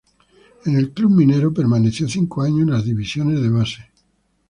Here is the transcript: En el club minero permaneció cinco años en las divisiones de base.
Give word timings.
En 0.65 0.77
el 0.77 0.93
club 0.93 1.11
minero 1.11 1.53
permaneció 1.53 2.07
cinco 2.09 2.41
años 2.41 2.61
en 2.61 2.71
las 2.71 2.83
divisiones 2.85 3.39
de 3.39 3.49
base. 3.51 3.91